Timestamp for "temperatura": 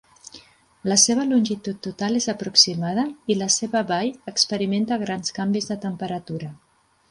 5.89-6.53